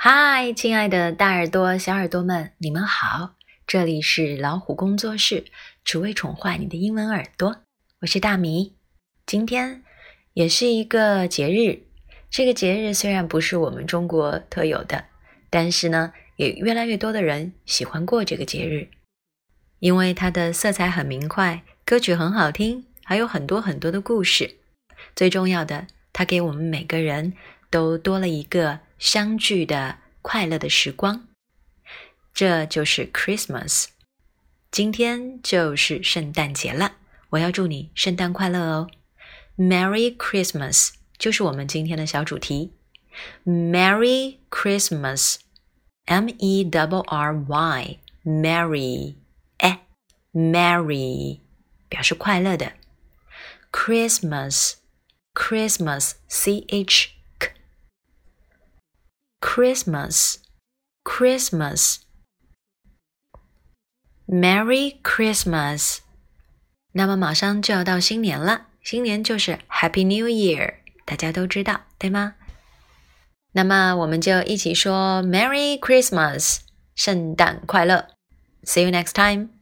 [0.00, 3.34] 嗨，亲爱的大耳朵、小耳朵们，你们好！
[3.66, 5.46] 这里是老虎工作室，
[5.82, 7.62] 只为宠坏你的英文耳朵。
[8.02, 8.76] 我是大米。
[9.26, 9.82] 今天
[10.34, 11.82] 也是一个节日，
[12.30, 15.06] 这个节日虽然不是我们中国特有的，
[15.50, 18.90] 但是呢，也越来越多的人喜欢过这个节日，
[19.80, 24.58] 因为它的色彩很明快，歌曲很好听，还有很多很多的故事。
[25.16, 27.32] 最重要的，它给我们每个人
[27.68, 28.78] 都多了一个。
[28.98, 31.28] 相聚的快乐的时光，
[32.34, 33.86] 这就是 Christmas。
[34.70, 36.96] 今天就是圣诞节了，
[37.30, 38.90] 我要祝你圣诞快乐哦
[39.56, 42.72] ！Merry Christmas 就是我们今天的小主题。
[43.44, 49.14] Merry Christmas，M E W R Y，Merry，
[49.58, 49.86] 哎
[50.32, 51.40] ，Merry
[51.88, 52.72] 表示快乐的。
[53.72, 57.17] Christmas，Christmas，C H。
[59.57, 60.37] Christmas,
[61.03, 61.97] Christmas,
[64.27, 65.99] Merry Christmas。
[66.93, 72.35] 那么马上就要到新年了，新年就是 Happy New Year，大家都知道，对吗？
[73.53, 76.59] 那么我们就一起说 Merry Christmas，
[76.95, 78.09] 圣诞快乐。
[78.63, 79.56] See you next time.